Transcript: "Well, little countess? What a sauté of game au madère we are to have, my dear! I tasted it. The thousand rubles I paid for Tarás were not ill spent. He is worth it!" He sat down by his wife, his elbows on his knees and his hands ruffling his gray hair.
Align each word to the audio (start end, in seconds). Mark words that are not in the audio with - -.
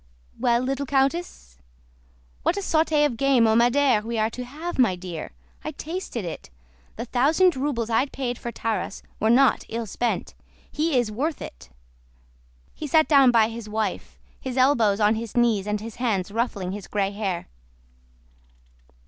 "Well, 0.39 0.61
little 0.61 0.87
countess? 0.87 1.59
What 2.41 2.57
a 2.57 2.61
sauté 2.61 3.05
of 3.05 3.17
game 3.17 3.45
au 3.45 3.53
madère 3.55 4.03
we 4.03 4.17
are 4.17 4.31
to 4.31 4.43
have, 4.45 4.79
my 4.79 4.95
dear! 4.95 5.29
I 5.63 5.73
tasted 5.73 6.25
it. 6.25 6.49
The 6.95 7.05
thousand 7.05 7.55
rubles 7.55 7.91
I 7.91 8.07
paid 8.07 8.39
for 8.39 8.51
Tarás 8.51 9.03
were 9.19 9.29
not 9.29 9.63
ill 9.69 9.85
spent. 9.85 10.33
He 10.71 10.97
is 10.97 11.11
worth 11.11 11.39
it!" 11.39 11.69
He 12.73 12.87
sat 12.87 13.07
down 13.07 13.29
by 13.29 13.49
his 13.49 13.69
wife, 13.69 14.17
his 14.39 14.57
elbows 14.57 14.99
on 14.99 15.13
his 15.13 15.37
knees 15.37 15.67
and 15.67 15.79
his 15.79 15.97
hands 15.97 16.31
ruffling 16.31 16.71
his 16.71 16.87
gray 16.87 17.11
hair. 17.11 17.47